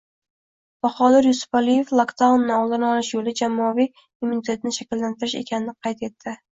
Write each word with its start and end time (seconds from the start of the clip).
Bahodir 0.85 1.27
Yusupaliyev 1.31 1.93
lokdaunni 2.01 2.57
oldini 2.57 2.91
olish 2.95 3.13
yo‘li 3.19 3.37
jamoaviy 3.43 3.91
immunitetni 4.01 4.79
shakllantirish 4.81 5.43
ekanini 5.45 5.81
qayd 5.87 6.09
etdi 6.13 6.39